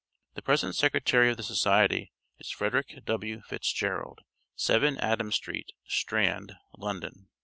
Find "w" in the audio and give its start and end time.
3.05-3.41